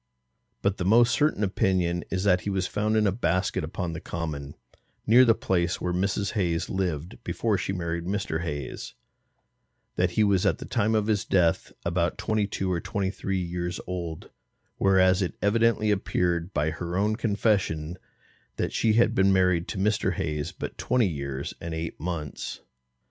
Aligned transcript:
But 0.63 0.77
the 0.77 0.83
most 0.83 1.11
certain 1.11 1.43
opinion 1.43 2.03
is 2.09 2.23
that 2.23 2.41
he 2.41 2.49
was 2.49 2.65
found 2.65 2.97
in 2.97 3.05
a 3.05 3.11
basket 3.11 3.63
upon 3.63 3.93
the 3.93 3.99
common, 4.01 4.55
near 5.05 5.23
the 5.25 5.35
place 5.35 5.79
where 5.79 5.93
Mrs. 5.93 6.31
Hayes 6.31 6.71
lived 6.71 7.19
before 7.23 7.55
she 7.55 7.71
married 7.71 8.05
Mr. 8.05 8.41
Hayes, 8.41 8.95
that 9.97 10.09
he 10.17 10.23
was 10.23 10.43
at 10.43 10.57
that 10.57 10.71
time 10.71 10.95
of 10.95 11.05
his 11.05 11.23
death 11.23 11.71
about 11.85 12.17
twenty 12.17 12.47
two 12.47 12.71
or 12.71 12.81
twenty 12.81 13.11
three 13.11 13.43
years 13.43 13.79
old; 13.85 14.31
whereas 14.77 15.21
it 15.21 15.35
evidently 15.39 15.91
appeared 15.91 16.51
by 16.51 16.71
her 16.71 16.97
own 16.97 17.15
confession, 17.15 17.95
that 18.55 18.73
she 18.73 18.93
had 18.93 19.13
been 19.13 19.31
married 19.31 19.67
to 19.67 19.77
Mr. 19.77 20.13
Hayes 20.13 20.51
but 20.51 20.79
twenty 20.79 21.07
years 21.07 21.53
and 21.61 21.75
eight 21.75 21.99
months. 21.99 22.61